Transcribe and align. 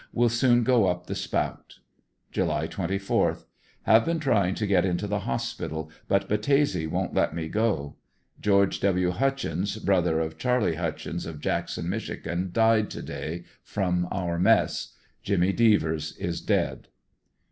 Will 0.11 0.29
soon 0.29 0.63
go 0.63 0.87
up 0.87 1.05
the 1.05 1.13
spout. 1.13 1.77
July 2.31 2.65
24.— 2.65 3.37
Have 3.83 4.03
been 4.03 4.19
tryina: 4.19 4.55
to 4.55 4.65
get 4.65 4.83
into 4.83 5.05
the 5.05 5.19
hospital, 5.29 5.91
but 6.07 6.27
Battese 6.27 6.89
won't 6.89 7.13
let 7.13 7.35
me 7.35 7.47
go. 7.47 7.97
Geo. 8.41 8.65
W. 8.65 9.11
Hutchins, 9.11 9.77
brother 9.77 10.19
of 10.19 10.39
Charlie 10.39 10.73
Hutchins 10.73 11.27
of 11.27 11.39
Jackson, 11.39 11.87
Mich., 11.87 12.09
died 12.51 12.89
to 12.89 13.01
day— 13.03 13.43
from 13.73 14.07
our 14.09 14.39
mess. 14.39 14.95
Jimmy 15.21 15.53
Devers 15.53 16.17
is 16.17 16.41
dead. 16.41 16.87